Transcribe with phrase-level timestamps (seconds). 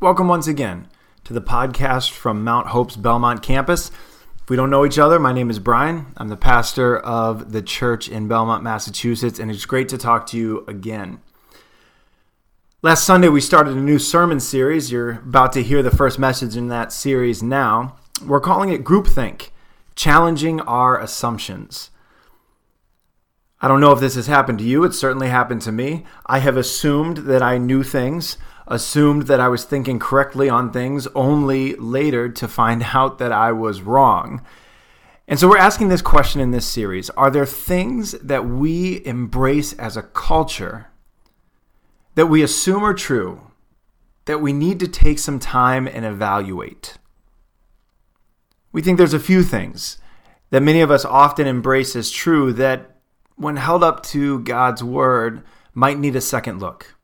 [0.00, 0.86] Welcome once again
[1.24, 3.90] to the podcast from Mount Hope's Belmont campus.
[4.40, 6.14] If we don't know each other, my name is Brian.
[6.16, 10.36] I'm the pastor of the church in Belmont, Massachusetts, and it's great to talk to
[10.36, 11.20] you again.
[12.80, 14.92] Last Sunday, we started a new sermon series.
[14.92, 17.96] You're about to hear the first message in that series now.
[18.24, 19.48] We're calling it Groupthink
[19.96, 21.90] Challenging Our Assumptions.
[23.60, 24.84] I don't know if this has happened to you.
[24.84, 26.04] It certainly happened to me.
[26.26, 28.38] I have assumed that I knew things
[28.68, 33.52] assumed that I was thinking correctly on things, only later to find out that I
[33.52, 34.42] was wrong.
[35.26, 39.72] And so we're asking this question in this series Are there things that we embrace
[39.74, 40.86] as a culture
[42.14, 43.42] that we assume are true
[44.24, 46.96] that we need to take some time and evaluate?
[48.72, 49.98] We think there's a few things
[50.50, 52.96] that many of us often embrace as true that,
[53.36, 55.42] when held up to God's word,
[55.74, 56.97] might need a second look.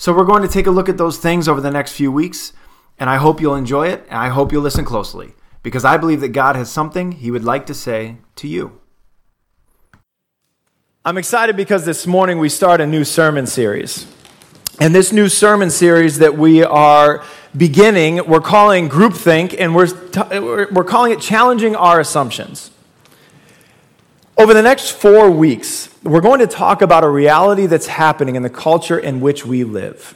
[0.00, 2.52] So we're going to take a look at those things over the next few weeks,
[3.00, 6.20] and I hope you'll enjoy it, and I hope you'll listen closely, because I believe
[6.20, 8.80] that God has something He would like to say to you.
[11.04, 14.06] I'm excited because this morning we start a new sermon series.
[14.78, 17.24] And this new sermon series that we are
[17.56, 22.70] beginning, we're calling Groupthink, and we're, t- we're calling it Challenging Our Assumptions.
[24.38, 28.44] Over the next four weeks, we're going to talk about a reality that's happening in
[28.44, 30.14] the culture in which we live.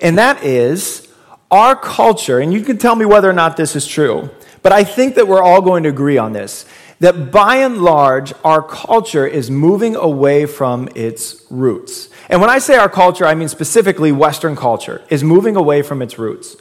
[0.00, 1.06] And that is
[1.50, 4.30] our culture, and you can tell me whether or not this is true,
[4.62, 6.64] but I think that we're all going to agree on this
[7.00, 12.08] that by and large, our culture is moving away from its roots.
[12.30, 16.00] And when I say our culture, I mean specifically Western culture is moving away from
[16.00, 16.56] its roots.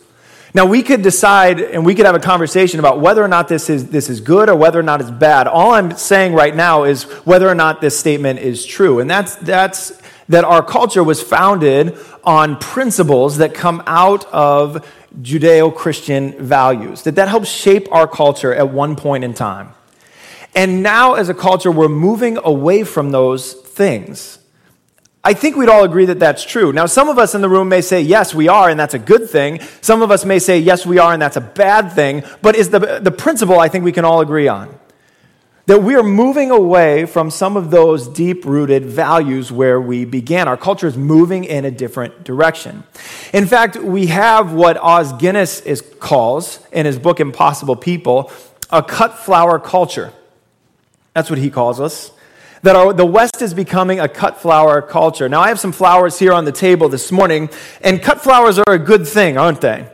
[0.55, 3.71] Now, we could decide and we could have a conversation about whether or not this
[3.71, 5.47] is, this is good or whether or not it's bad.
[5.47, 8.99] All I'm saying right now is whether or not this statement is true.
[8.99, 14.87] And that's, that's that our culture was founded on principles that come out of
[15.21, 19.73] Judeo Christian values, that that helps shape our culture at one point in time.
[20.55, 24.37] And now, as a culture, we're moving away from those things.
[25.25, 26.73] I think we'd all agree that that's true.
[26.73, 28.99] Now, some of us in the room may say, yes, we are, and that's a
[28.99, 29.61] good thing.
[29.79, 32.23] Some of us may say, yes, we are, and that's a bad thing.
[32.41, 34.77] But is the, the principle I think we can all agree on.
[35.67, 40.49] That we are moving away from some of those deep rooted values where we began.
[40.49, 42.83] Our culture is moving in a different direction.
[43.31, 48.29] In fact, we have what Os Guinness is, calls in his book Impossible People
[48.69, 50.11] a cut flower culture.
[51.13, 52.11] That's what he calls us
[52.63, 55.29] that our, the West is becoming a cut flower culture.
[55.29, 57.49] Now, I have some flowers here on the table this morning,
[57.81, 59.85] and cut flowers are a good thing, aren't they?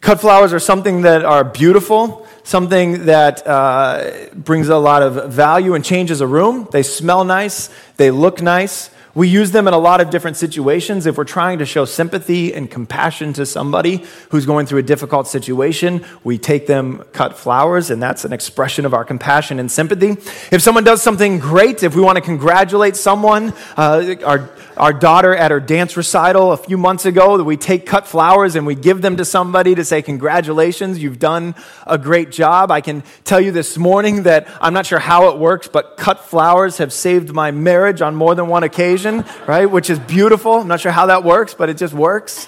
[0.00, 5.74] Cut flowers are something that are beautiful, something that uh, brings a lot of value
[5.74, 6.68] and changes a room.
[6.72, 8.90] They smell nice, they look nice.
[9.16, 11.06] We use them in a lot of different situations.
[11.06, 15.26] If we're trying to show sympathy and compassion to somebody who's going through a difficult
[15.26, 20.18] situation, we take them cut flowers, and that's an expression of our compassion and sympathy.
[20.52, 25.34] If someone does something great, if we want to congratulate someone, uh, our our daughter
[25.34, 28.74] at her dance recital a few months ago that we take cut flowers and we
[28.74, 31.54] give them to somebody to say, Congratulations, you've done
[31.86, 32.70] a great job.
[32.70, 36.20] I can tell you this morning that I'm not sure how it works, but cut
[36.24, 39.66] flowers have saved my marriage on more than one occasion, right?
[39.66, 40.60] Which is beautiful.
[40.60, 42.46] I'm not sure how that works, but it just works.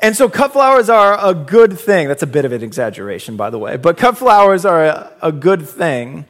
[0.00, 2.06] And so, cut flowers are a good thing.
[2.08, 5.32] That's a bit of an exaggeration, by the way, but cut flowers are a, a
[5.32, 6.26] good thing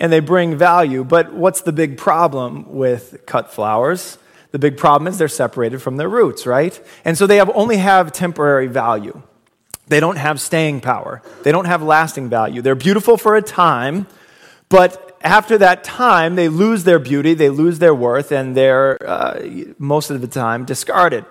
[0.00, 1.04] and they bring value.
[1.04, 4.18] But what's the big problem with cut flowers?
[4.50, 6.80] The big problem is they're separated from their roots, right?
[7.04, 9.22] And so they have only have temporary value.
[9.86, 11.22] They don't have staying power.
[11.42, 12.62] They don't have lasting value.
[12.62, 14.06] They're beautiful for a time,
[14.68, 19.40] but after that time, they lose their beauty, they lose their worth, and they're uh,
[19.78, 21.26] most of the time discarded.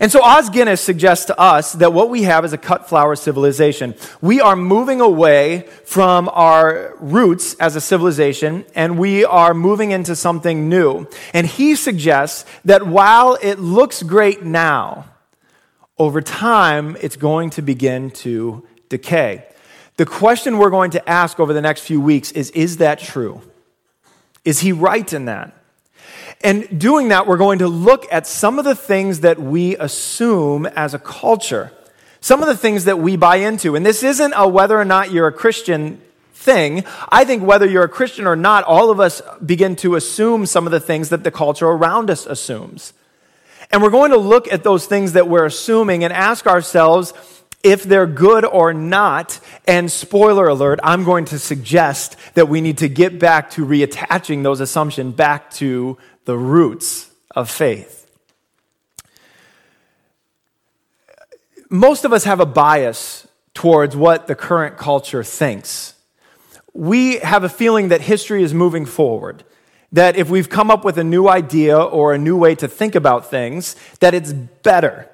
[0.00, 3.14] And so Os Guinness suggests to us that what we have is a cut flower
[3.14, 3.94] civilization.
[4.20, 10.16] We are moving away from our roots as a civilization and we are moving into
[10.16, 11.06] something new.
[11.32, 15.06] And he suggests that while it looks great now,
[15.96, 19.46] over time it's going to begin to decay.
[19.96, 23.42] The question we're going to ask over the next few weeks is Is that true?
[24.44, 25.54] Is he right in that?
[26.44, 30.66] And doing that, we're going to look at some of the things that we assume
[30.66, 31.72] as a culture,
[32.20, 33.74] some of the things that we buy into.
[33.74, 36.02] And this isn't a whether or not you're a Christian
[36.34, 36.84] thing.
[37.08, 40.66] I think whether you're a Christian or not, all of us begin to assume some
[40.66, 42.92] of the things that the culture around us assumes.
[43.70, 47.14] And we're going to look at those things that we're assuming and ask ourselves,
[47.64, 49.40] if they're good or not.
[49.66, 54.42] And spoiler alert, I'm going to suggest that we need to get back to reattaching
[54.42, 58.04] those assumptions back to the roots of faith.
[61.74, 65.94] most of us have a bias towards what the current culture thinks.
[66.72, 69.44] We have a feeling that history is moving forward,
[69.90, 72.94] that if we've come up with a new idea or a new way to think
[72.94, 75.10] about things, that it's better.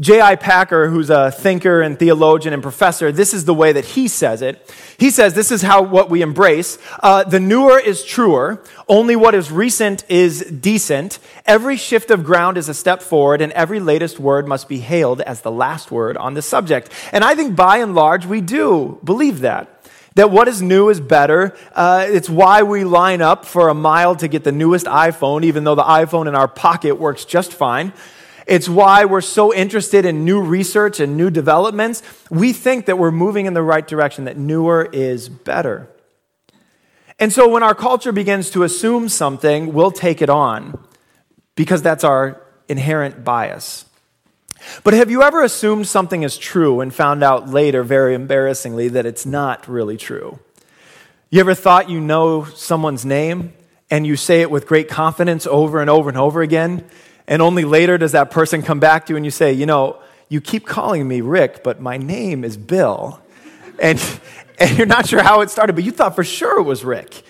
[0.00, 0.36] J.I.
[0.36, 4.42] Packer, who's a thinker and theologian and professor, this is the way that he says
[4.42, 4.72] it.
[4.96, 6.78] He says this is how what we embrace.
[7.02, 8.62] Uh, the newer is truer.
[8.86, 11.18] Only what is recent is decent.
[11.46, 15.20] Every shift of ground is a step forward, and every latest word must be hailed
[15.20, 16.90] as the last word on the subject.
[17.10, 19.74] And I think by and large we do believe that.
[20.14, 21.56] That what is new is better.
[21.72, 25.64] Uh, it's why we line up for a mile to get the newest iPhone, even
[25.64, 27.92] though the iPhone in our pocket works just fine.
[28.48, 32.02] It's why we're so interested in new research and new developments.
[32.30, 35.86] We think that we're moving in the right direction, that newer is better.
[37.18, 40.82] And so when our culture begins to assume something, we'll take it on
[41.56, 43.84] because that's our inherent bias.
[44.82, 49.04] But have you ever assumed something is true and found out later, very embarrassingly, that
[49.04, 50.38] it's not really true?
[51.28, 53.52] You ever thought you know someone's name
[53.90, 56.88] and you say it with great confidence over and over and over again?
[57.28, 60.00] And only later does that person come back to you and you say, you know,
[60.30, 63.20] you keep calling me Rick, but my name is Bill.
[63.80, 64.02] And,
[64.58, 67.22] and you're not sure how it started, but you thought for sure it was Rick.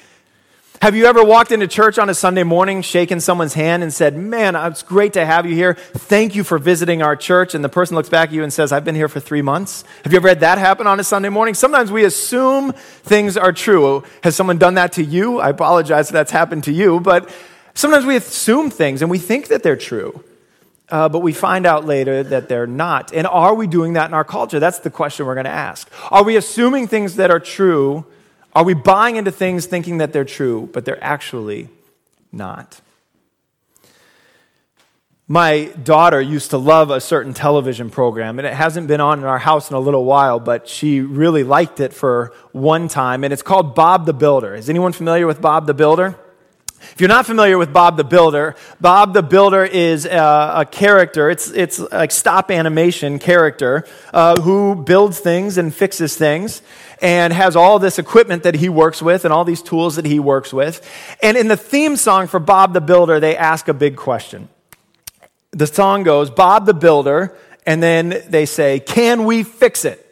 [0.80, 4.16] Have you ever walked into church on a Sunday morning, shaken someone's hand, and said,
[4.16, 5.74] Man, uh, it's great to have you here.
[5.74, 7.56] Thank you for visiting our church.
[7.56, 9.82] And the person looks back at you and says, I've been here for three months.
[10.04, 11.54] Have you ever had that happen on a Sunday morning?
[11.54, 12.70] Sometimes we assume
[13.02, 14.04] things are true.
[14.22, 15.40] Has someone done that to you?
[15.40, 17.28] I apologize if that's happened to you, but
[17.78, 20.24] Sometimes we assume things and we think that they're true,
[20.88, 23.12] uh, but we find out later that they're not.
[23.12, 24.58] And are we doing that in our culture?
[24.58, 25.88] That's the question we're going to ask.
[26.10, 28.04] Are we assuming things that are true?
[28.52, 31.68] Are we buying into things thinking that they're true, but they're actually
[32.32, 32.80] not?
[35.28, 39.24] My daughter used to love a certain television program, and it hasn't been on in
[39.24, 43.32] our house in a little while, but she really liked it for one time, and
[43.32, 44.56] it's called Bob the Builder.
[44.56, 46.18] Is anyone familiar with Bob the Builder?
[46.80, 51.30] If you're not familiar with Bob the Builder, Bob the Builder is a, a character,
[51.30, 56.62] it's, it's like stop animation character uh, who builds things and fixes things
[57.00, 60.18] and has all this equipment that he works with and all these tools that he
[60.18, 60.86] works with.
[61.22, 64.48] And in the theme song for Bob the Builder, they ask a big question.
[65.52, 70.04] The song goes, Bob the Builder, and then they say, Can we fix it?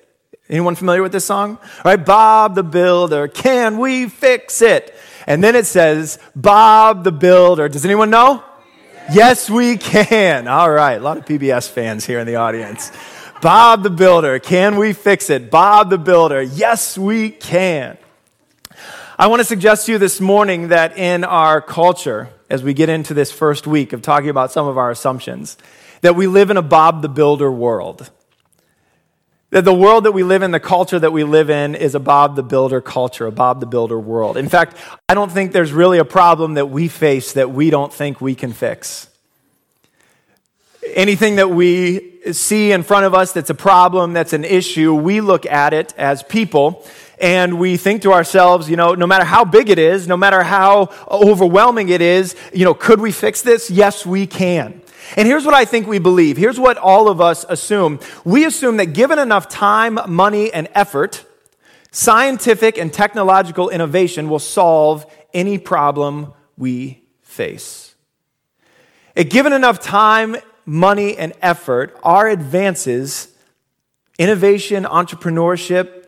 [0.48, 1.58] Anyone familiar with this song?
[1.60, 4.94] All right, Bob the Builder, can we fix it?
[5.26, 7.68] And then it says, Bob the Builder.
[7.68, 8.44] Does anyone know?
[9.12, 10.48] Yes, we can.
[10.48, 12.90] All right, a lot of PBS fans here in the audience.
[13.42, 15.50] Bob the Builder, can we fix it?
[15.50, 17.98] Bob the Builder, yes, we can.
[19.18, 22.88] I want to suggest to you this morning that in our culture, as we get
[22.88, 25.56] into this first week of talking about some of our assumptions,
[26.00, 28.10] that we live in a Bob the Builder world.
[29.50, 32.00] That the world that we live in, the culture that we live in, is a
[32.00, 34.36] Bob the Builder culture, a Bob the Builder world.
[34.36, 34.76] In fact,
[35.08, 38.34] I don't think there's really a problem that we face that we don't think we
[38.34, 39.08] can fix.
[40.94, 45.20] Anything that we see in front of us that's a problem, that's an issue, we
[45.20, 46.84] look at it as people
[47.20, 50.42] and we think to ourselves, you know, no matter how big it is, no matter
[50.42, 53.70] how overwhelming it is, you know, could we fix this?
[53.70, 54.82] Yes, we can.
[55.14, 56.36] And here's what I think we believe.
[56.36, 58.00] Here's what all of us assume.
[58.24, 61.24] We assume that given enough time, money, and effort,
[61.90, 67.94] scientific and technological innovation will solve any problem we face.
[69.14, 73.28] If given enough time, money, and effort, our advances,
[74.18, 76.06] innovation, entrepreneurship,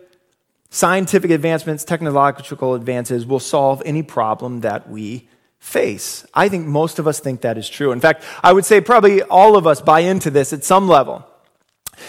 [0.70, 6.24] scientific advancements, technological advances will solve any problem that we face.
[6.32, 7.92] I think most of us think that is true.
[7.92, 11.26] In fact, I would say probably all of us buy into this at some level.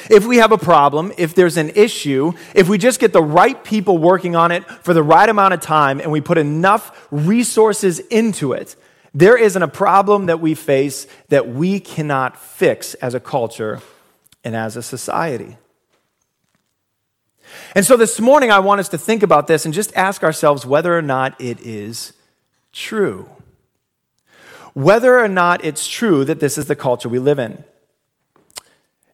[0.09, 3.61] If we have a problem, if there's an issue, if we just get the right
[3.63, 7.99] people working on it for the right amount of time and we put enough resources
[7.99, 8.75] into it,
[9.13, 13.81] there isn't a problem that we face that we cannot fix as a culture
[14.43, 15.57] and as a society.
[17.73, 20.67] And so this morning, I want us to think about this and just ask ourselves
[20.67, 22.13] whether or not it is
[22.71, 23.27] true
[24.73, 27.63] whether or not it's true that this is the culture we live in.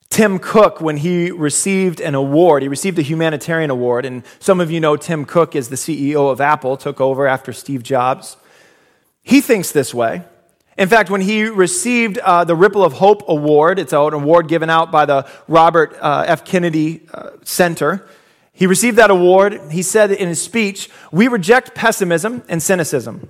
[0.10, 4.72] Tim Cook, when he received an award, he received a humanitarian award, and some of
[4.72, 8.38] you know Tim Cook is the CEO of Apple, took over after Steve Jobs.
[9.24, 10.24] He thinks this way.
[10.78, 14.70] In fact, when he received uh, the Ripple of Hope Award, it's an award given
[14.70, 16.46] out by the Robert uh, F.
[16.46, 18.08] Kennedy uh, Center,
[18.56, 19.72] he received that award.
[19.72, 23.30] He said in his speech, We reject pessimism and cynicism.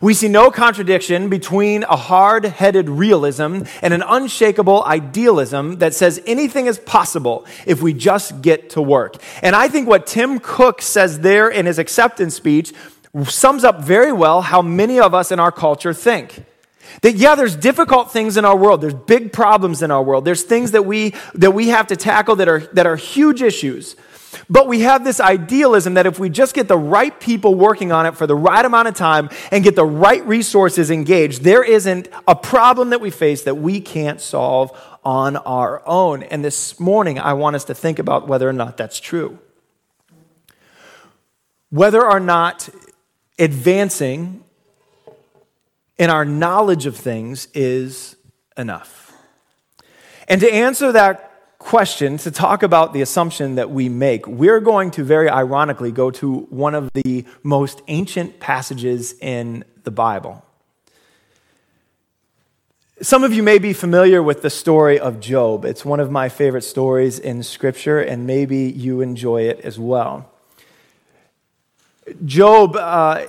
[0.00, 6.20] We see no contradiction between a hard headed realism and an unshakable idealism that says
[6.26, 9.16] anything is possible if we just get to work.
[9.42, 12.72] And I think what Tim Cook says there in his acceptance speech
[13.24, 16.44] sums up very well how many of us in our culture think.
[17.02, 18.80] That yeah, there's difficult things in our world.
[18.80, 20.24] There's big problems in our world.
[20.24, 23.96] There's things that we that we have to tackle that are that are huge issues.
[24.48, 28.06] But we have this idealism that if we just get the right people working on
[28.06, 32.08] it for the right amount of time and get the right resources engaged, there isn't
[32.26, 36.22] a problem that we face that we can't solve on our own.
[36.22, 39.38] And this morning, I want us to think about whether or not that's true.
[41.70, 42.68] Whether or not
[43.38, 44.44] advancing
[45.98, 48.16] in our knowledge of things is
[48.56, 49.12] enough.
[50.28, 51.31] And to answer that
[51.62, 56.10] question, to talk about the assumption that we make, we're going to very ironically go
[56.10, 60.44] to one of the most ancient passages in the Bible.
[63.00, 65.64] Some of you may be familiar with the story of Job.
[65.64, 70.30] It's one of my favorite stories in Scripture, and maybe you enjoy it as well.
[72.24, 73.26] Job uh,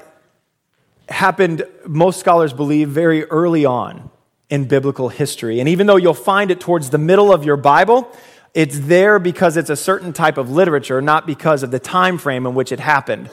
[1.07, 4.09] happened, most scholars believe, very early on
[4.50, 5.59] in biblical history.
[5.59, 8.12] And even though you'll find it towards the middle of your Bible,
[8.53, 12.45] it's there because it's a certain type of literature, not because of the time frame
[12.45, 13.29] in which it happened.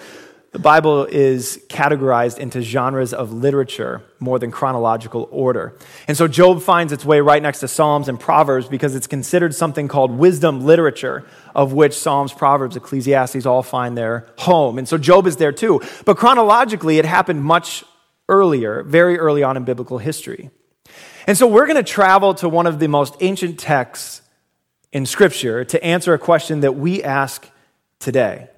[0.53, 5.77] The Bible is categorized into genres of literature more than chronological order.
[6.09, 9.55] And so Job finds its way right next to Psalms and Proverbs because it's considered
[9.55, 11.25] something called wisdom literature,
[11.55, 14.77] of which Psalms, Proverbs, Ecclesiastes all find their home.
[14.77, 15.83] And so Job is there too.
[16.05, 17.85] But chronologically, it happened much
[18.29, 20.51] earlier, very early on in biblical history.
[21.31, 24.21] And so we're going to travel to one of the most ancient texts
[24.91, 27.49] in Scripture to answer a question that we ask
[28.01, 28.49] today.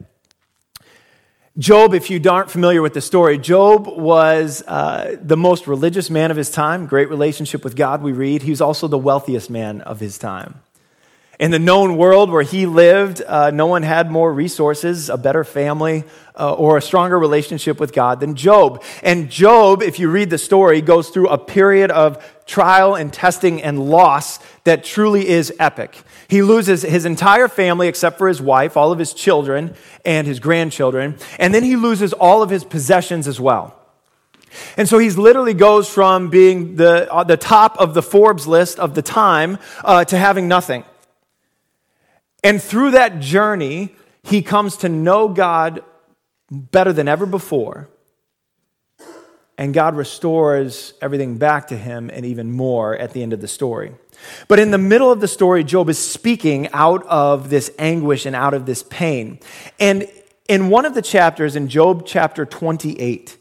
[1.59, 6.31] Job, if you aren't familiar with the story, Job was uh, the most religious man
[6.31, 8.41] of his time, great relationship with God, we read.
[8.41, 10.63] He was also the wealthiest man of his time.
[11.39, 15.45] In the known world where he lived, uh, no one had more resources, a better
[15.45, 16.05] family,
[16.39, 18.83] uh, or a stronger relationship with God than Job.
[19.03, 23.63] And Job, if you read the story, goes through a period of trial and testing
[23.63, 25.97] and loss that truly is epic.
[26.29, 30.39] He loses his entire family except for his wife, all of his children, and his
[30.39, 31.17] grandchildren.
[31.39, 33.75] And then he loses all of his possessions as well.
[34.77, 38.79] And so he literally goes from being the, uh, the top of the Forbes list
[38.79, 40.85] of the time uh, to having nothing.
[42.45, 43.95] And through that journey,
[44.25, 45.83] he comes to know God
[46.51, 47.89] better than ever before.
[49.63, 53.47] And God restores everything back to him and even more at the end of the
[53.47, 53.93] story.
[54.49, 58.35] But in the middle of the story, Job is speaking out of this anguish and
[58.35, 59.39] out of this pain.
[59.79, 60.11] And
[60.49, 63.39] in one of the chapters, in Job chapter 28,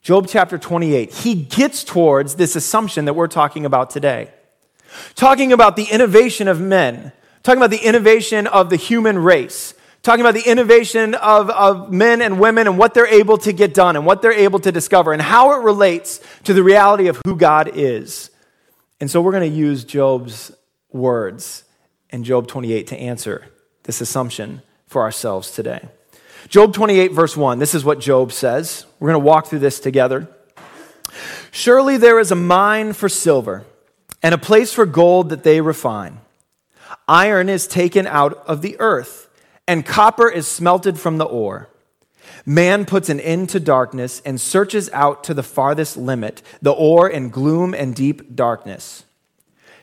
[0.00, 4.30] Job chapter 28, he gets towards this assumption that we're talking about today.
[5.16, 7.10] Talking about the innovation of men,
[7.42, 12.22] talking about the innovation of the human race, talking about the innovation of, of men
[12.22, 15.12] and women and what they're able to get done and what they're able to discover
[15.12, 18.30] and how it relates to the reality of who God is.
[19.00, 20.52] And so we're going to use Job's
[20.90, 21.64] words
[22.10, 23.46] in Job 28 to answer
[23.84, 25.88] this assumption for ourselves today.
[26.48, 28.86] Job 28, verse 1, this is what Job says.
[28.98, 30.28] We're going to walk through this together.
[31.50, 33.64] Surely there is a mine for silver
[34.22, 36.18] and a place for gold that they refine.
[37.08, 39.21] Iron is taken out of the earth,
[39.66, 41.68] and copper is smelted from the ore.
[42.44, 47.08] Man puts an end to darkness and searches out to the farthest limit, the ore
[47.08, 49.04] in gloom and deep darkness.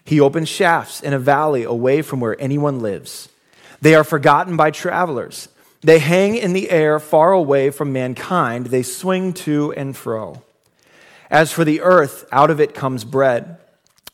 [0.04, 3.30] He opens shafts in a valley away from where anyone lives.
[3.82, 5.50] They are forgotten by travelers.
[5.82, 8.68] They hang in the air far away from mankind.
[8.68, 10.42] They swing to and fro.
[11.30, 13.58] As for the earth, out of it comes bread.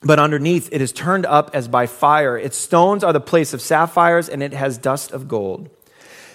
[0.02, 2.38] But underneath it is turned up as by fire.
[2.38, 5.70] Its stones are the place of sapphires, and it has dust of gold.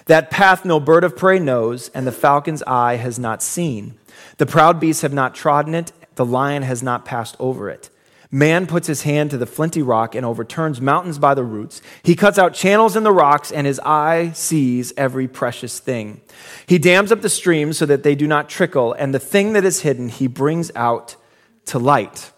[0.05, 3.97] That path no bird of prey knows, and the falcon's eye has not seen.
[4.37, 7.89] The proud beasts have not trodden it, the lion has not passed over it.
[8.33, 11.81] Man puts his hand to the flinty rock and overturns mountains by the roots.
[12.01, 16.21] He cuts out channels in the rocks, and his eye sees every precious thing.
[16.65, 19.65] He dams up the streams so that they do not trickle, and the thing that
[19.65, 21.17] is hidden he brings out
[21.65, 22.30] to light.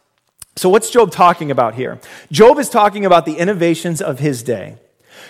[0.55, 1.99] So, what's Job talking about here?
[2.31, 4.77] Job is talking about the innovations of his day.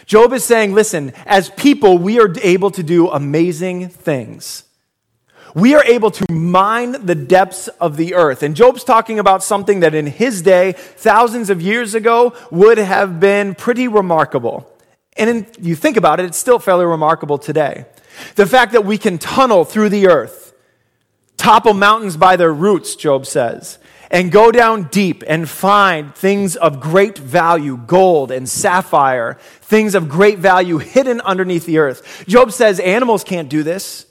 [0.05, 4.63] Job is saying, listen, as people, we are able to do amazing things.
[5.55, 8.43] We are able to mine the depths of the earth.
[8.43, 13.19] And Job's talking about something that in his day, thousands of years ago, would have
[13.19, 14.69] been pretty remarkable.
[15.15, 17.85] And if you think about it, it's still fairly remarkable today.
[18.35, 20.53] The fact that we can tunnel through the earth
[21.37, 23.77] topple mountains by their roots, Job says,
[24.13, 30.07] and go down deep and find things of great value, gold and sapphire, things of
[30.07, 32.23] great value hidden underneath the earth.
[32.27, 34.05] Job says animals can't do this.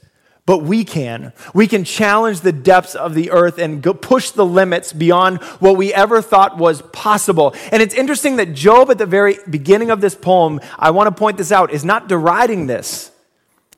[0.45, 1.33] But we can.
[1.55, 5.77] We can challenge the depths of the earth and go push the limits beyond what
[5.77, 7.55] we ever thought was possible.
[7.71, 11.17] And it's interesting that Job, at the very beginning of this poem, I want to
[11.17, 13.13] point this out, is not deriding this.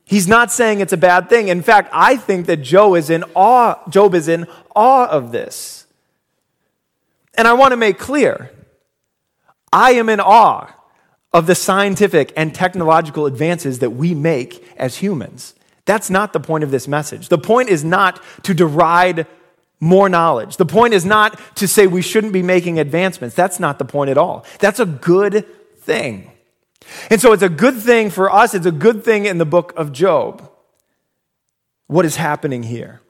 [0.05, 1.49] He's not saying it's a bad thing.
[1.49, 5.84] In fact, I think that Job is in awe, Job is in awe of this.
[7.37, 8.51] And I want to make clear
[9.71, 10.73] I am in awe
[11.33, 15.53] of the scientific and technological advances that we make as humans.
[15.83, 17.27] That's not the point of this message.
[17.27, 19.27] The point is not to deride
[19.79, 20.57] more knowledge.
[20.57, 23.35] The point is not to say we shouldn't be making advancements.
[23.35, 24.45] That's not the point at all.
[24.59, 25.45] That's a good
[25.79, 26.31] thing.
[27.09, 29.73] And so it's a good thing for us, it's a good thing in the book
[29.75, 30.49] of Job.
[31.87, 33.01] What is happening here?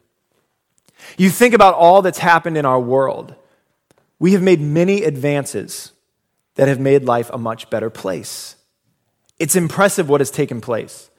[1.18, 3.36] You think about all that's happened in our world.
[4.20, 5.92] We have made many advances
[6.56, 8.56] that have made life a much better place.
[9.40, 11.10] It's impressive what has taken place.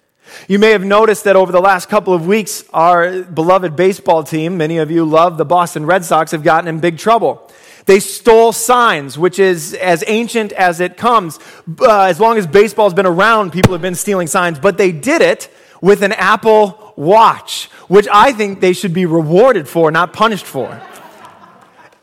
[0.48, 4.56] You may have noticed that over the last couple of weeks, our beloved baseball team,
[4.56, 7.48] many of you love the Boston Red Sox, have gotten in big trouble.
[7.84, 11.38] They stole signs, which is as ancient as it comes.
[11.80, 15.22] Uh, as long as baseball's been around, people have been stealing signs, but they did
[15.22, 15.48] it
[15.80, 20.82] with an Apple Watch, which I think they should be rewarded for, not punished for.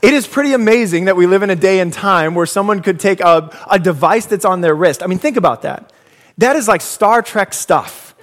[0.03, 2.99] It is pretty amazing that we live in a day and time where someone could
[2.99, 5.01] take a, a device that's on their wrist.
[5.01, 5.93] I mean, think about that.
[6.39, 8.13] That is like Star Trek stuff.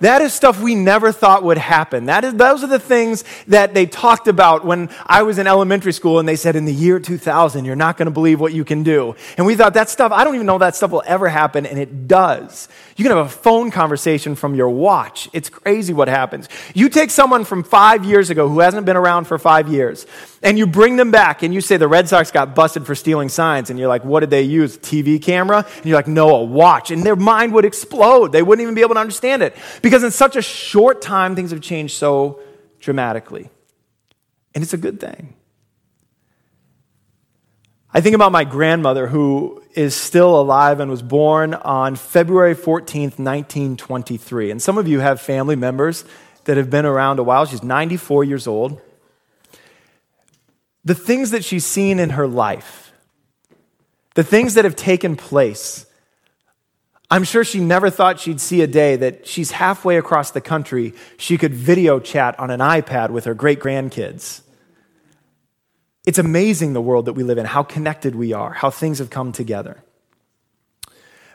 [0.00, 2.06] That is stuff we never thought would happen.
[2.06, 5.92] That is, those are the things that they talked about when I was in elementary
[5.92, 8.64] school and they said, in the year 2000, you're not going to believe what you
[8.64, 9.16] can do.
[9.36, 11.78] And we thought that stuff, I don't even know that stuff will ever happen, and
[11.78, 12.68] it does.
[12.96, 15.28] You can have a phone conversation from your watch.
[15.32, 16.48] It's crazy what happens.
[16.74, 20.06] You take someone from five years ago who hasn't been around for five years,
[20.42, 23.28] and you bring them back and you say the Red Sox got busted for stealing
[23.28, 24.78] signs, and you're like, what did they use?
[24.78, 25.66] TV camera?
[25.76, 26.90] And you're like, no, a watch.
[26.90, 28.32] And their mind would explode.
[28.32, 29.56] They wouldn't even be able to understand it.
[29.82, 32.40] Because in such a short time, things have changed so
[32.80, 33.50] dramatically.
[34.54, 35.34] And it's a good thing.
[37.92, 43.18] I think about my grandmother, who is still alive and was born on February 14th,
[43.18, 44.50] 1923.
[44.50, 46.04] And some of you have family members
[46.44, 47.46] that have been around a while.
[47.46, 48.80] She's 94 years old.
[50.88, 52.94] The things that she's seen in her life,
[54.14, 55.84] the things that have taken place,
[57.10, 60.94] I'm sure she never thought she'd see a day that she's halfway across the country,
[61.18, 64.40] she could video chat on an iPad with her great grandkids.
[66.06, 69.10] It's amazing the world that we live in, how connected we are, how things have
[69.10, 69.82] come together.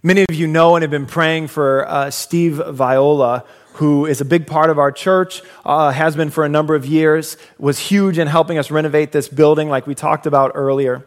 [0.01, 4.25] Many of you know and have been praying for uh, Steve Viola, who is a
[4.25, 8.17] big part of our church, uh, has been for a number of years, was huge
[8.17, 11.05] in helping us renovate this building, like we talked about earlier.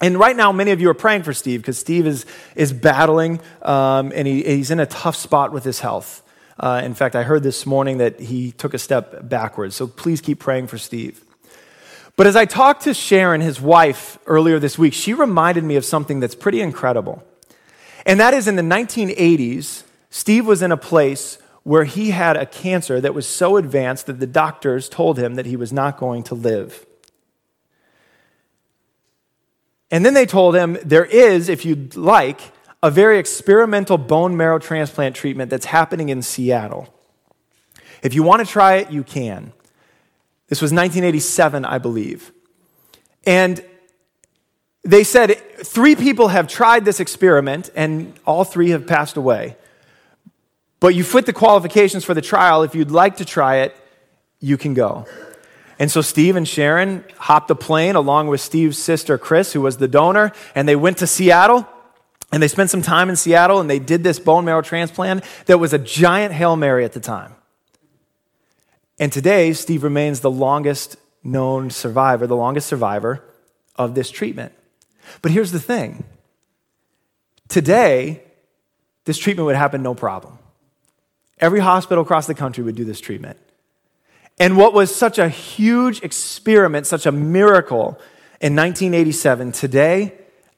[0.00, 3.40] And right now, many of you are praying for Steve because Steve is, is battling
[3.62, 6.22] um, and he, he's in a tough spot with his health.
[6.58, 9.74] Uh, in fact, I heard this morning that he took a step backwards.
[9.74, 11.22] So please keep praying for Steve.
[12.16, 15.84] But as I talked to Sharon, his wife, earlier this week, she reminded me of
[15.84, 17.24] something that's pretty incredible.
[18.06, 22.46] And that is in the 1980s, Steve was in a place where he had a
[22.46, 26.22] cancer that was so advanced that the doctors told him that he was not going
[26.22, 26.86] to live.
[29.90, 32.40] And then they told him there is, if you'd like,
[32.82, 36.92] a very experimental bone marrow transplant treatment that's happening in Seattle.
[38.02, 39.52] If you want to try it, you can.
[40.48, 42.30] This was 1987, I believe.
[43.26, 43.64] And
[44.82, 49.56] they said three people have tried this experiment, and all three have passed away.
[50.84, 52.62] But you fit the qualifications for the trial.
[52.62, 53.74] If you'd like to try it,
[54.38, 55.06] you can go.
[55.78, 59.78] And so Steve and Sharon hopped a plane along with Steve's sister, Chris, who was
[59.78, 61.66] the donor, and they went to Seattle.
[62.30, 65.56] And they spent some time in Seattle and they did this bone marrow transplant that
[65.56, 67.34] was a giant Hail Mary at the time.
[68.98, 73.24] And today, Steve remains the longest known survivor, the longest survivor
[73.74, 74.52] of this treatment.
[75.22, 76.04] But here's the thing
[77.48, 78.22] today,
[79.06, 80.40] this treatment would happen no problem.
[81.38, 83.38] Every hospital across the country would do this treatment.
[84.38, 87.98] And what was such a huge experiment, such a miracle
[88.40, 90.12] in 1987, today,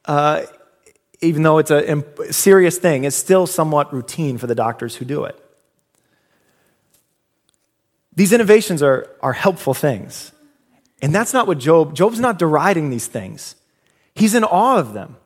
[0.06, 0.42] uh,
[1.20, 5.24] even though it's a serious thing, it's still somewhat routine for the doctors who do
[5.24, 5.38] it.
[8.14, 10.32] These innovations are, are helpful things.
[11.02, 13.54] And that's not what Job, Job's not deriding these things.
[14.14, 15.16] He's in awe of them.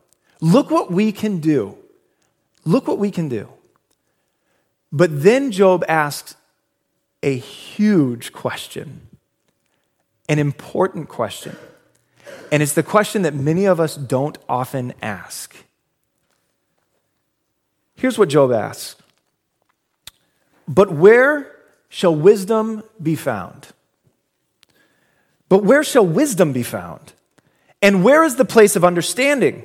[0.40, 1.78] Look what we can do.
[2.64, 3.48] Look what we can do.
[4.92, 6.34] But then Job asks
[7.22, 9.08] a huge question.
[10.28, 11.56] an important question.
[12.52, 15.56] And it's the question that many of us don't often ask.
[17.96, 18.96] Here's what Job asks
[20.66, 21.54] But where
[21.88, 23.68] shall wisdom be found?
[25.48, 27.12] But where shall wisdom be found?
[27.82, 29.64] And where is the place of understanding?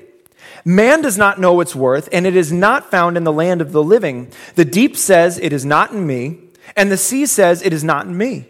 [0.68, 3.72] Man does not know its worth, and it is not found in the land of
[3.72, 4.32] the living.
[4.56, 6.40] The deep says, It is not in me,
[6.76, 8.48] and the sea says, It is not in me.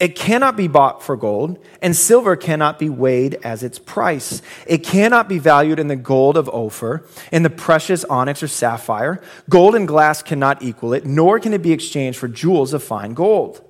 [0.00, 4.40] It cannot be bought for gold, and silver cannot be weighed as its price.
[4.66, 9.22] It cannot be valued in the gold of Ophir, in the precious onyx or sapphire.
[9.48, 13.12] Gold and glass cannot equal it, nor can it be exchanged for jewels of fine
[13.12, 13.62] gold.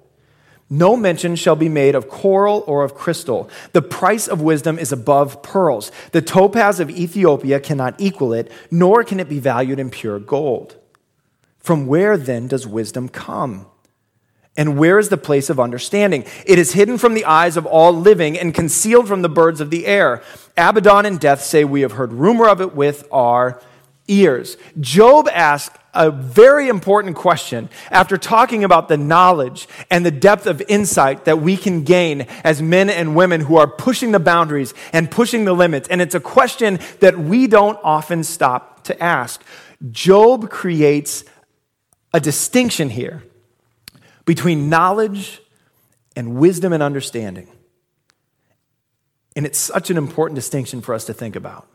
[0.69, 3.49] No mention shall be made of coral or of crystal.
[3.73, 5.93] The price of wisdom is above pearls.
[6.11, 10.77] The topaz of Ethiopia cannot equal it, nor can it be valued in pure gold.
[11.59, 13.67] From where then does wisdom come?
[14.57, 16.25] And where is the place of understanding?
[16.47, 19.71] It is hidden from the eyes of all living and concealed from the birds of
[19.71, 20.23] the air.
[20.57, 23.61] Abaddon and death say, We have heard rumor of it with our
[24.09, 24.57] ears.
[24.81, 30.63] Job asked a very important question after talking about the knowledge and the depth of
[30.69, 35.11] insight that we can gain as men and women who are pushing the boundaries and
[35.11, 35.89] pushing the limits.
[35.89, 39.43] And it's a question that we don't often stop to ask.
[39.91, 41.25] Job creates
[42.13, 43.23] a distinction here
[44.25, 45.41] between knowledge
[46.15, 47.49] and wisdom and understanding.
[49.35, 51.69] And it's such an important distinction for us to think about.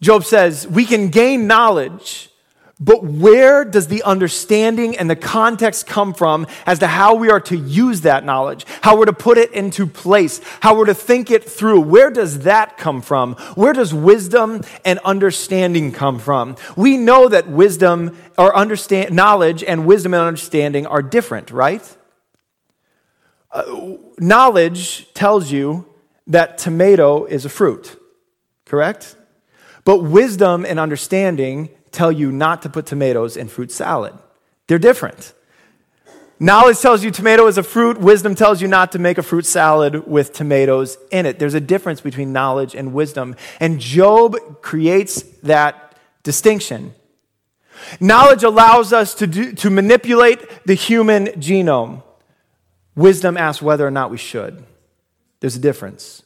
[0.00, 2.28] Job says, We can gain knowledge
[2.80, 7.40] but where does the understanding and the context come from as to how we are
[7.40, 11.32] to use that knowledge, how we're to put it into place, how we're to think
[11.32, 11.80] it through?
[11.80, 13.34] Where does that come from?
[13.56, 16.54] Where does wisdom and understanding come from?
[16.76, 21.96] We know that wisdom or understand knowledge and wisdom and understanding are different, right?
[23.50, 25.84] Uh, knowledge tells you
[26.28, 28.00] that tomato is a fruit,
[28.64, 29.16] correct?
[29.88, 34.12] But wisdom and understanding tell you not to put tomatoes in fruit salad.
[34.66, 35.32] They're different.
[36.38, 39.46] Knowledge tells you tomato is a fruit, wisdom tells you not to make a fruit
[39.46, 41.38] salad with tomatoes in it.
[41.38, 43.34] There's a difference between knowledge and wisdom.
[43.60, 46.94] And Job creates that distinction.
[47.98, 52.02] Knowledge allows us to, do, to manipulate the human genome.
[52.94, 54.66] Wisdom asks whether or not we should.
[55.40, 56.24] There's a difference.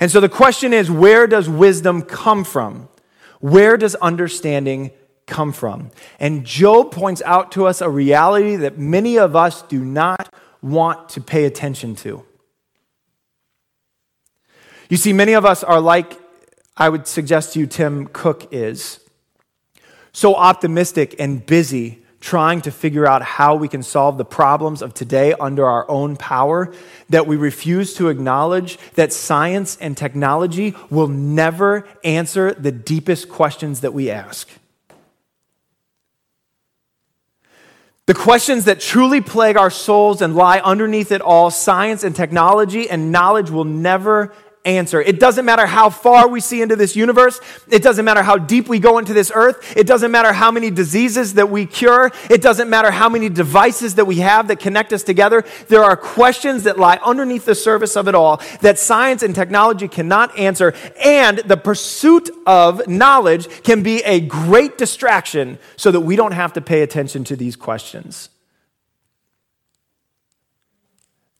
[0.00, 2.88] And so the question is where does wisdom come from?
[3.44, 4.90] Where does understanding
[5.26, 5.90] come from?
[6.18, 11.10] And Job points out to us a reality that many of us do not want
[11.10, 12.24] to pay attention to.
[14.88, 16.18] You see, many of us are like,
[16.74, 19.00] I would suggest to you, Tim Cook is,
[20.14, 24.94] so optimistic and busy trying to figure out how we can solve the problems of
[24.94, 26.72] today under our own power,
[27.10, 33.82] that we refuse to acknowledge that science and technology will never answer the deepest questions
[33.82, 34.48] that we ask.
[38.06, 42.88] The questions that truly plague our souls and lie underneath it all, science and technology
[42.88, 44.32] and knowledge will never
[44.64, 45.00] answer.
[45.00, 47.40] It doesn't matter how far we see into this universe.
[47.70, 49.76] It doesn't matter how deep we go into this earth.
[49.76, 52.10] It doesn't matter how many diseases that we cure.
[52.30, 55.44] It doesn't matter how many devices that we have that connect us together.
[55.68, 59.88] There are questions that lie underneath the surface of it all that science and technology
[59.88, 60.74] cannot answer.
[61.04, 66.54] And the pursuit of knowledge can be a great distraction so that we don't have
[66.54, 68.30] to pay attention to these questions.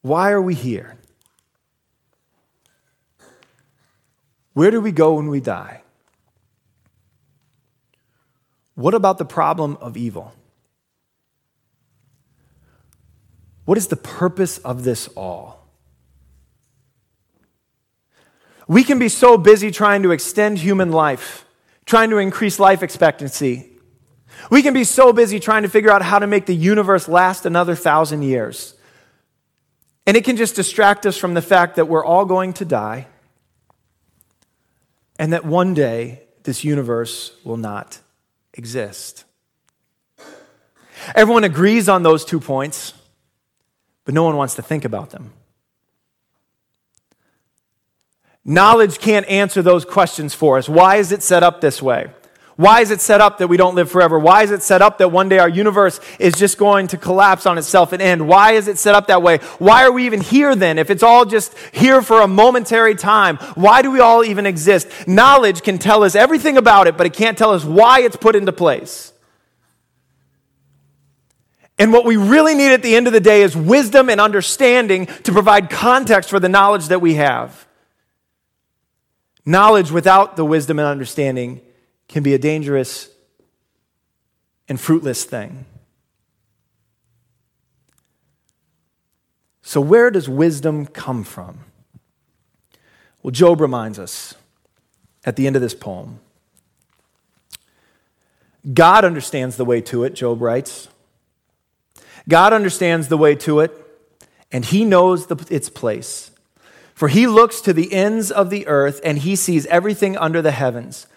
[0.02, 0.98] Why are we here?
[4.54, 5.82] Where do we go when we die?
[8.76, 10.32] What about the problem of evil?
[13.64, 15.66] What is the purpose of this all?
[18.66, 21.44] We can be so busy trying to extend human life,
[21.84, 23.70] trying to increase life expectancy.
[24.50, 27.46] We can be so busy trying to figure out how to make the universe last
[27.46, 28.74] another thousand years.
[30.06, 33.06] And it can just distract us from the fact that we're all going to die
[35.18, 38.00] and that one day this universe will not
[38.53, 39.24] exist.
[41.14, 42.94] Everyone agrees on those two points,
[44.05, 45.33] but no one wants to think about them.
[48.44, 50.68] Knowledge can't answer those questions for us.
[50.68, 52.09] Why is it set up this way?
[52.56, 54.16] Why is it set up that we don't live forever?
[54.16, 57.46] Why is it set up that one day our universe is just going to collapse
[57.46, 58.28] on itself and end?
[58.28, 59.38] Why is it set up that way?
[59.58, 63.38] Why are we even here then if it's all just here for a momentary time?
[63.56, 64.88] Why do we all even exist?
[65.08, 68.36] Knowledge can tell us everything about it, but it can't tell us why it's put
[68.36, 69.12] into place.
[71.76, 75.06] And what we really need at the end of the day is wisdom and understanding
[75.24, 77.66] to provide context for the knowledge that we have.
[79.44, 81.60] Knowledge without the wisdom and understanding
[82.14, 83.11] can be a dangerous
[84.68, 85.64] and fruitless thing.
[89.62, 91.64] So, where does wisdom come from?
[93.20, 94.35] Well, Job reminds us
[95.24, 96.20] at the end of this poem.
[98.72, 100.87] God understands the way to it, Job writes.
[102.29, 103.72] God understands the way to it,
[104.53, 106.31] and he knows the, its place.
[106.94, 110.53] For he looks to the ends of the earth, and he sees everything under the
[110.53, 111.09] heavens.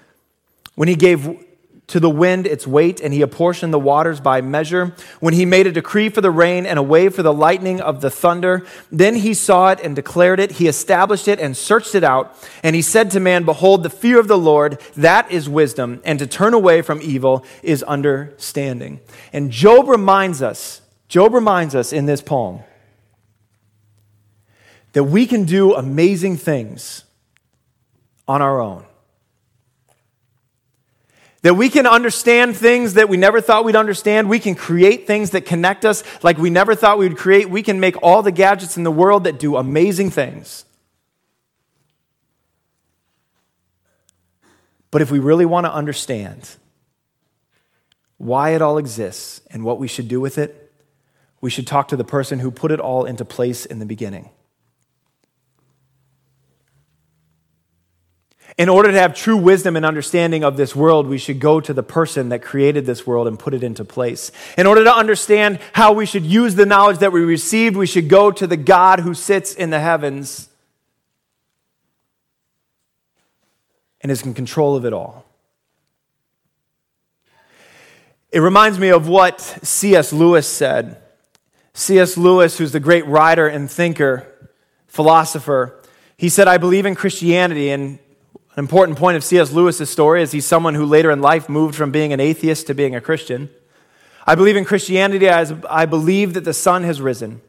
[0.77, 1.43] When he gave
[1.87, 4.93] to the wind its weight, and he apportioned the waters by measure.
[5.19, 8.01] When he made a decree for the rain and a way for the lightning of
[8.01, 10.51] the thunder, then he saw it and declared it.
[10.51, 12.35] He established it and searched it out.
[12.61, 16.19] And he said to man, Behold, the fear of the Lord, that is wisdom, and
[16.19, 18.99] to turn away from evil is understanding.
[19.33, 22.59] And Job reminds us, Job reminds us in this poem
[24.91, 27.05] that we can do amazing things
[28.27, 28.85] on our own
[31.43, 34.29] that we can understand things that we never thought we'd understand.
[34.29, 37.49] We can create things that connect us like we never thought we would create.
[37.49, 40.65] We can make all the gadgets in the world that do amazing things.
[44.89, 46.49] But if we really want to understand
[48.17, 50.71] why it all exists and what we should do with it,
[51.39, 54.29] we should talk to the person who put it all into place in the beginning.
[58.57, 61.73] In order to have true wisdom and understanding of this world, we should go to
[61.73, 64.31] the person that created this world and put it into place.
[64.57, 68.09] In order to understand how we should use the knowledge that we received, we should
[68.09, 70.49] go to the God who sits in the heavens
[74.01, 75.23] and is in control of it all.
[78.31, 80.11] It reminds me of what C.S.
[80.11, 80.97] Lewis said.
[81.75, 82.17] C.S.
[82.17, 84.27] Lewis, who's the great writer and thinker,
[84.87, 85.79] philosopher,
[86.17, 87.99] he said, I believe in Christianity, and
[88.57, 89.51] an important point of C.S.
[89.51, 92.73] Lewis's story is he's someone who later in life moved from being an atheist to
[92.73, 93.51] being a Christian.
[94.25, 97.41] I believe in Christianity as I believe that the sun has risen,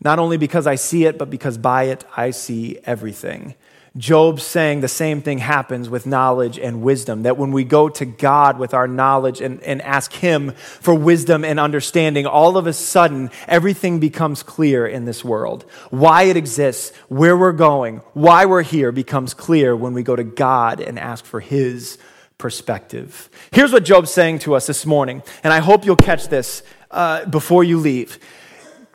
[0.00, 3.56] not only because I see it, but because by it I see everything.
[3.96, 7.22] Job's saying the same thing happens with knowledge and wisdom.
[7.22, 11.44] That when we go to God with our knowledge and, and ask Him for wisdom
[11.44, 15.64] and understanding, all of a sudden everything becomes clear in this world.
[15.90, 20.24] Why it exists, where we're going, why we're here becomes clear when we go to
[20.24, 21.96] God and ask for His
[22.36, 23.30] perspective.
[23.52, 27.26] Here's what Job's saying to us this morning, and I hope you'll catch this uh,
[27.26, 28.18] before you leave.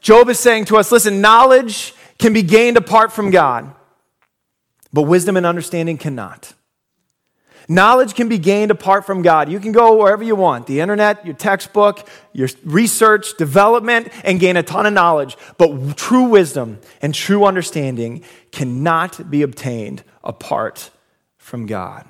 [0.01, 3.73] Job is saying to us listen, knowledge can be gained apart from God.
[4.91, 6.53] But wisdom and understanding cannot.
[7.71, 9.47] Knowledge can be gained apart from God.
[9.47, 14.57] You can go wherever you want the internet, your textbook, your research, development, and gain
[14.57, 15.37] a ton of knowledge.
[15.59, 20.89] But true wisdom and true understanding cannot be obtained apart
[21.37, 22.07] from God.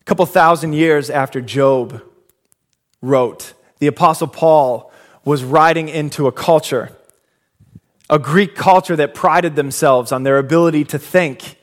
[0.00, 2.02] A couple thousand years after Job
[3.02, 4.90] wrote, the Apostle Paul
[5.26, 6.96] was writing into a culture
[8.14, 11.56] a Greek culture that prided themselves on their ability to think.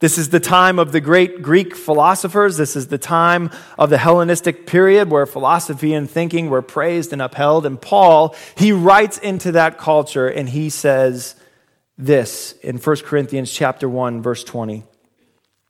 [0.00, 2.58] This is the time of the great Greek philosophers.
[2.58, 7.22] This is the time of the Hellenistic period where philosophy and thinking were praised and
[7.22, 7.64] upheld.
[7.64, 11.36] And Paul, he writes into that culture and he says
[11.96, 14.84] this in 1 Corinthians chapter 1 verse 20.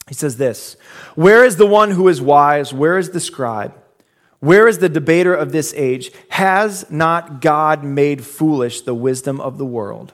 [0.09, 0.77] He says this,
[1.15, 2.75] "Where is the one who is wise?
[2.75, 3.73] Where is the scribe?"
[4.41, 6.13] Where is the debater of this age?
[6.31, 10.13] Has not God made foolish the wisdom of the world?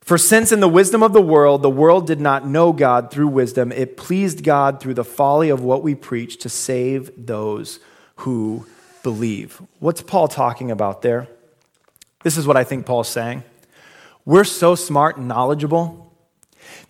[0.00, 3.28] For since in the wisdom of the world, the world did not know God through
[3.28, 7.78] wisdom, it pleased God through the folly of what we preach to save those
[8.16, 8.66] who
[9.02, 9.60] believe.
[9.80, 11.28] What's Paul talking about there?
[12.22, 13.44] This is what I think Paul's saying.
[14.24, 16.12] We're so smart and knowledgeable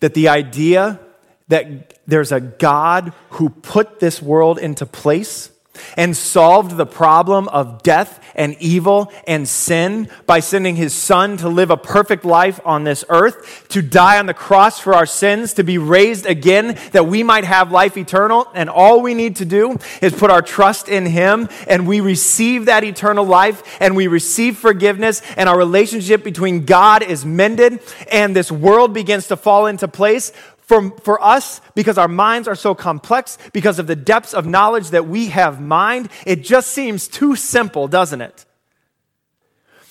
[0.01, 1.01] that the idea
[1.49, 5.51] that there's a God who put this world into place
[5.97, 11.49] and solved the problem of death and evil and sin by sending his son to
[11.49, 15.55] live a perfect life on this earth, to die on the cross for our sins,
[15.55, 18.49] to be raised again that we might have life eternal.
[18.55, 22.67] And all we need to do is put our trust in him and we receive
[22.67, 28.35] that eternal life and we receive forgiveness and our relationship between God is mended and
[28.35, 30.33] this world begins to fall into place
[30.68, 34.90] for, for us, because our minds are so complex, because of the depths of knowledge
[34.90, 38.44] that we have mind, it just seems too simple, doesn't it?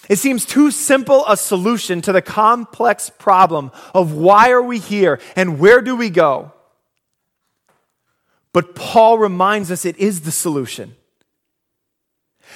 [0.07, 5.19] It seems too simple a solution to the complex problem of why are we here
[5.35, 6.53] and where do we go?
[8.53, 10.95] But Paul reminds us it is the solution.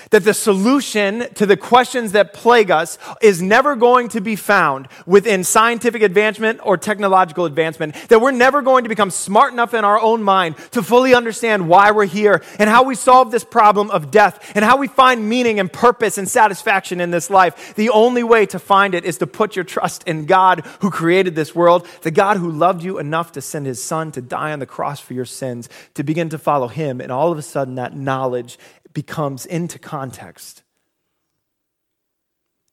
[0.10, 4.88] That the solution to the questions that plague us is never going to be found
[5.06, 9.86] within scientific advancement or technological advancement, that we're never going to become smart enough in
[9.86, 13.92] our own mind to fully understand why we're here and how we solve this problem
[13.92, 17.76] of death and how we find meaning and purpose and satisfaction in this life.
[17.76, 21.36] The only way to find it is to put your trust in God who created
[21.36, 24.60] this world, the God who loved you enough to send his son to die on
[24.60, 27.02] the cross for your sins, to begin to follow him.
[27.02, 28.58] And all of a sudden, that knowledge
[28.94, 30.63] becomes into context.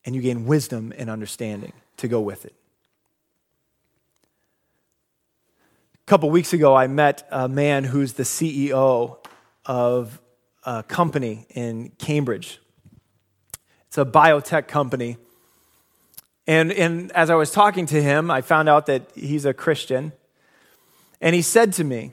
[0.04, 2.54] And you gain wisdom and understanding to go with it.
[5.94, 9.16] A couple weeks ago, I met a man who's the CEO
[9.66, 10.20] of
[10.62, 12.61] a company in Cambridge.
[13.88, 15.16] It's a biotech company.
[16.46, 20.12] And, and as I was talking to him, I found out that he's a Christian.
[21.20, 22.12] And he said to me,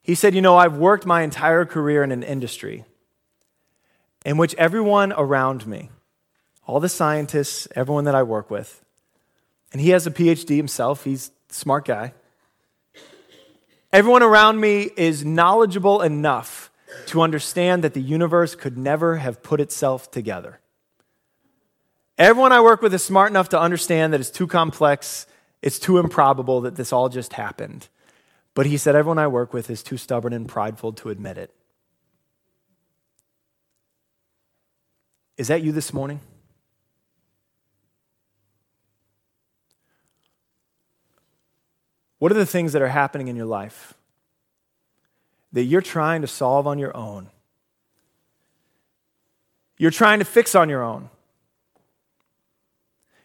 [0.00, 2.86] he said, You know, I've worked my entire career in an industry
[4.24, 5.90] in which everyone around me,
[6.66, 8.82] all the scientists, everyone that I work with,
[9.72, 12.14] and he has a PhD himself, he's a smart guy.
[13.92, 16.70] Everyone around me is knowledgeable enough
[17.06, 20.60] to understand that the universe could never have put itself together.
[22.16, 25.26] Everyone I work with is smart enough to understand that it's too complex,
[25.62, 27.88] it's too improbable that this all just happened.
[28.54, 31.52] But he said, everyone I work with is too stubborn and prideful to admit it.
[35.36, 36.20] Is that you this morning?
[42.18, 43.94] What are the things that are happening in your life
[45.52, 47.28] that you're trying to solve on your own?
[49.76, 51.10] You're trying to fix on your own.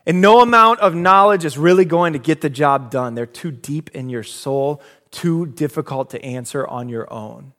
[0.06, 3.14] And no amount of knowledge is really going to get the job done.
[3.14, 7.54] They're too deep in your soul, too difficult to answer on your own.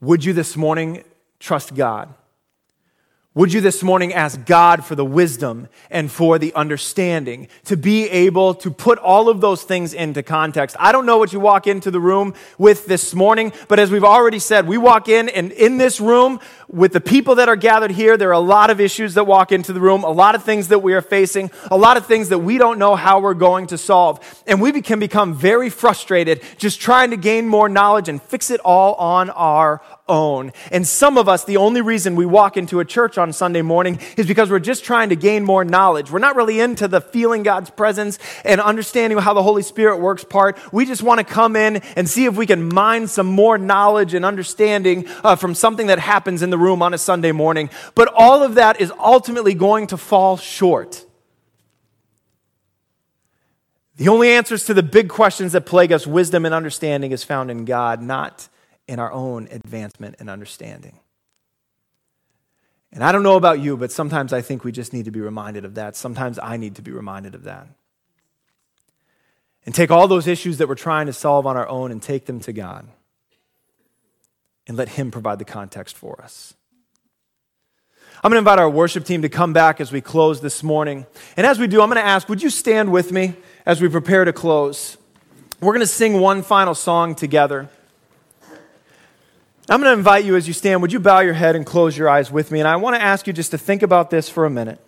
[0.00, 1.04] Would you this morning
[1.40, 2.14] trust God?
[3.32, 8.10] Would you this morning ask God for the wisdom and for the understanding to be
[8.10, 10.74] able to put all of those things into context?
[10.80, 14.02] I don't know what you walk into the room with this morning, but as we've
[14.02, 17.92] already said, we walk in and in this room with the people that are gathered
[17.92, 20.42] here, there are a lot of issues that walk into the room, a lot of
[20.42, 23.34] things that we are facing, a lot of things that we don't know how we're
[23.34, 24.42] going to solve.
[24.48, 28.60] And we can become very frustrated just trying to gain more knowledge and fix it
[28.64, 30.52] all on our own.
[30.70, 34.00] And some of us, the only reason we walk into a church on Sunday morning
[34.16, 36.10] is because we're just trying to gain more knowledge.
[36.10, 40.24] We're not really into the feeling God's presence and understanding how the Holy Spirit works
[40.24, 40.58] part.
[40.72, 44.12] We just want to come in and see if we can mine some more knowledge
[44.12, 47.70] and understanding uh, from something that happens in the room on a Sunday morning.
[47.94, 51.06] But all of that is ultimately going to fall short.
[53.96, 57.50] The only answers to the big questions that plague us, wisdom and understanding, is found
[57.50, 58.48] in God, not
[58.90, 60.98] in our own advancement and understanding.
[62.92, 65.20] And I don't know about you, but sometimes I think we just need to be
[65.20, 65.94] reminded of that.
[65.94, 67.68] Sometimes I need to be reminded of that.
[69.64, 72.26] And take all those issues that we're trying to solve on our own and take
[72.26, 72.88] them to God
[74.66, 76.54] and let Him provide the context for us.
[78.24, 81.06] I'm going to invite our worship team to come back as we close this morning.
[81.36, 83.88] And as we do, I'm going to ask, would you stand with me as we
[83.88, 84.96] prepare to close?
[85.60, 87.68] We're going to sing one final song together.
[89.70, 91.96] I'm going to invite you as you stand, would you bow your head and close
[91.96, 92.58] your eyes with me?
[92.58, 94.80] And I want to ask you just to think about this for a minute.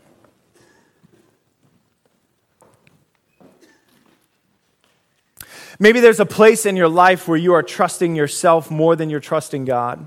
[5.78, 9.20] Maybe there's a place in your life where you are trusting yourself more than you're
[9.20, 10.04] trusting God.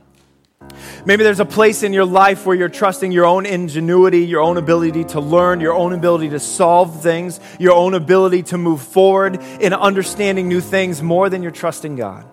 [1.05, 4.57] Maybe there's a place in your life where you're trusting your own ingenuity, your own
[4.57, 9.41] ability to learn, your own ability to solve things, your own ability to move forward
[9.61, 12.25] in understanding new things more than you're trusting God.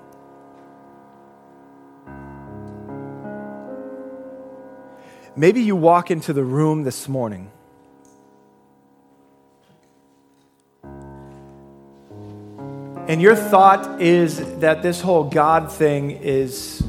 [5.35, 7.51] Maybe you walk into the room this morning.
[13.09, 16.85] And your thought is that this whole God thing is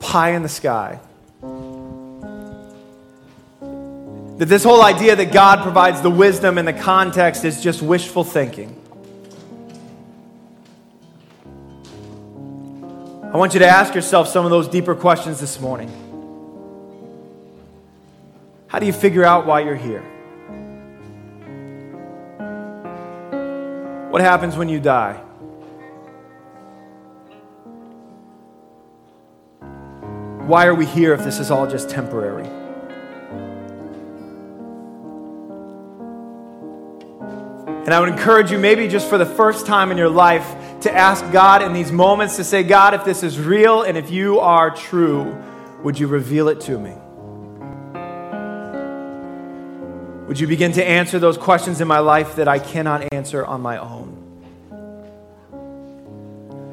[0.00, 1.00] pie in the sky.
[4.38, 8.24] That this whole idea that God provides the wisdom and the context is just wishful
[8.24, 8.80] thinking.
[13.32, 16.13] I want you to ask yourself some of those deeper questions this morning.
[18.74, 20.02] How do you figure out why you're here?
[24.10, 25.14] What happens when you die?
[30.48, 32.48] Why are we here if this is all just temporary?
[37.84, 40.92] And I would encourage you, maybe just for the first time in your life, to
[40.92, 44.40] ask God in these moments to say, God, if this is real and if you
[44.40, 45.40] are true,
[45.84, 46.96] would you reveal it to me?
[50.26, 53.60] Would you begin to answer those questions in my life that I cannot answer on
[53.60, 54.24] my own?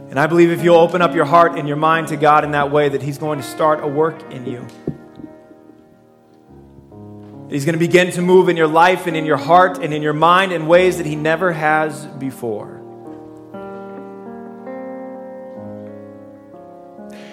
[0.09, 2.51] And I believe if you'll open up your heart and your mind to God in
[2.51, 4.65] that way, that He's going to start a work in you.
[7.49, 10.01] He's going to begin to move in your life and in your heart and in
[10.01, 12.77] your mind in ways that He never has before.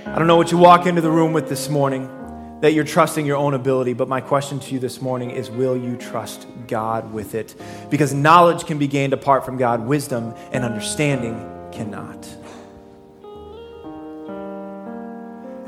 [0.07, 2.09] I don't know what you walk into the room with this morning,
[2.61, 5.77] that you're trusting your own ability, but my question to you this morning is will
[5.77, 7.55] you trust God with it?
[7.89, 11.35] Because knowledge can be gained apart from God, wisdom and understanding
[11.71, 12.29] cannot.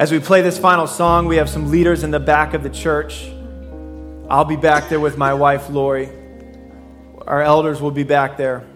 [0.00, 2.70] As we play this final song, we have some leaders in the back of the
[2.70, 3.30] church.
[4.28, 6.08] I'll be back there with my wife, Lori.
[7.26, 8.66] Our elders will be back there.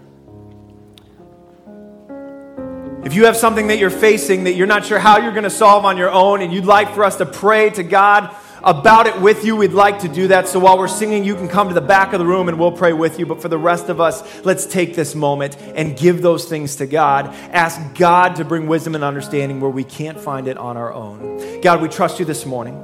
[3.05, 5.51] If you have something that you're facing that you're not sure how you're going to
[5.51, 9.21] solve on your own and you'd like for us to pray to God about it
[9.21, 10.49] with you, we'd like to do that.
[10.49, 12.73] So while we're singing, you can come to the back of the room and we'll
[12.73, 13.27] pray with you.
[13.27, 16.87] But for the rest of us, let's take this moment and give those things to
[16.87, 17.27] God.
[17.53, 21.61] Ask God to bring wisdom and understanding where we can't find it on our own.
[21.61, 22.75] God, we trust you this morning.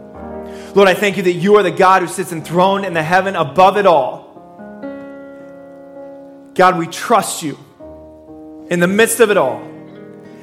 [0.75, 3.37] Lord, I thank you that you are the God who sits enthroned in the heaven
[3.37, 4.29] above it all.
[6.55, 7.59] God, we trust you
[8.68, 9.70] in the midst of it all.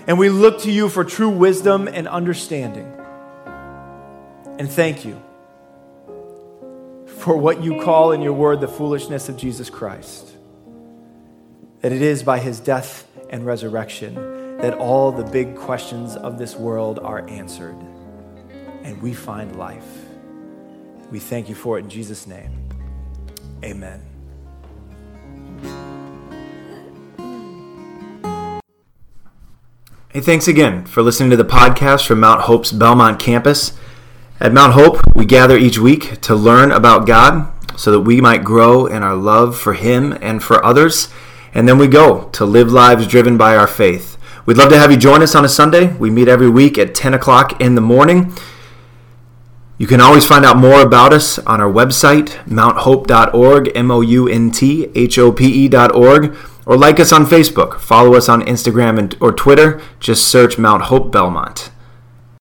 [0.08, 2.92] And we look to you for true wisdom and understanding.
[4.58, 5.22] And thank you
[7.20, 10.30] for what you call in your word the foolishness of Jesus Christ.
[11.82, 16.56] That it is by his death and resurrection that all the big questions of this
[16.56, 17.78] world are answered
[18.84, 20.06] and we find life.
[21.12, 22.70] We thank you for it in Jesus' name.
[23.64, 24.02] Amen.
[30.18, 33.74] Hey, thanks again for listening to the podcast from Mount Hope's Belmont campus.
[34.40, 38.44] At Mount Hope, we gather each week to learn about God so that we might
[38.44, 41.10] grow in our love for Him and for others.
[41.54, 44.18] And then we go to live lives driven by our faith.
[44.48, 45.96] We'd love to have you join us on a Sunday.
[45.98, 48.34] We meet every week at 10 o'clock in the morning.
[49.78, 54.28] You can always find out more about us on our website, mounthope.org, M O U
[54.28, 56.36] N T H O P E.org,
[56.68, 57.80] or like us on Facebook.
[57.80, 59.82] Follow us on Instagram and, or Twitter.
[60.02, 61.72] Just search Mount Hope Belmont.